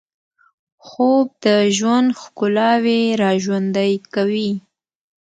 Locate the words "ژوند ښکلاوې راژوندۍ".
1.77-3.93